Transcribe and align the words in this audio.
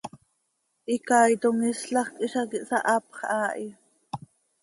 Icaaitom 0.95 1.57
iislajc 1.67 2.09
hizac 2.21 2.51
ihsahapx 2.59 3.13
haa 3.29 3.49
hi. 3.59 3.67